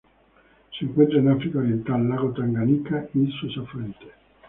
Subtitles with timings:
[0.71, 4.09] Se encuentran en África Oriental: lago Tanganika y sus afluentes.